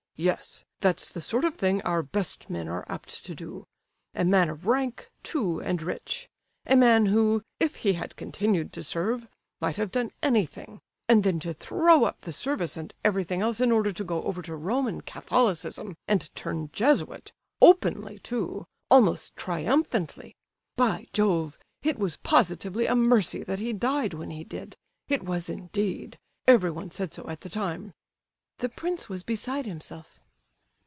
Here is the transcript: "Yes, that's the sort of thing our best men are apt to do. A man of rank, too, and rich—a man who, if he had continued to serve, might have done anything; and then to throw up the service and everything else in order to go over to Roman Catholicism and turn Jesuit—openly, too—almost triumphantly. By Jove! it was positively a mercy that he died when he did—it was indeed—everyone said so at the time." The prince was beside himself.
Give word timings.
"Yes, 0.17 0.65
that's 0.81 1.09
the 1.09 1.19
sort 1.19 1.45
of 1.45 1.55
thing 1.55 1.81
our 1.81 2.03
best 2.03 2.47
men 2.47 2.67
are 2.67 2.85
apt 2.87 3.25
to 3.25 3.33
do. 3.33 3.65
A 4.13 4.23
man 4.23 4.51
of 4.51 4.67
rank, 4.67 5.09
too, 5.23 5.59
and 5.63 5.81
rich—a 5.81 6.75
man 6.75 7.07
who, 7.07 7.41
if 7.59 7.77
he 7.77 7.93
had 7.93 8.15
continued 8.15 8.71
to 8.73 8.83
serve, 8.83 9.27
might 9.61 9.77
have 9.77 9.91
done 9.91 10.11
anything; 10.21 10.79
and 11.09 11.23
then 11.23 11.39
to 11.39 11.55
throw 11.55 12.03
up 12.03 12.21
the 12.21 12.31
service 12.31 12.77
and 12.77 12.93
everything 13.03 13.41
else 13.41 13.59
in 13.59 13.71
order 13.71 13.91
to 13.91 14.03
go 14.03 14.21
over 14.21 14.43
to 14.43 14.55
Roman 14.55 15.01
Catholicism 15.01 15.97
and 16.07 16.29
turn 16.35 16.69
Jesuit—openly, 16.71 18.19
too—almost 18.19 19.35
triumphantly. 19.35 20.35
By 20.75 21.07
Jove! 21.13 21.57
it 21.81 21.97
was 21.97 22.17
positively 22.17 22.85
a 22.85 22.95
mercy 22.95 23.41
that 23.45 23.57
he 23.57 23.73
died 23.73 24.13
when 24.13 24.29
he 24.29 24.43
did—it 24.43 25.23
was 25.23 25.49
indeed—everyone 25.49 26.91
said 26.91 27.11
so 27.11 27.25
at 27.27 27.41
the 27.41 27.49
time." 27.49 27.93
The 28.57 28.69
prince 28.69 29.09
was 29.09 29.23
beside 29.23 29.65
himself. 29.65 30.19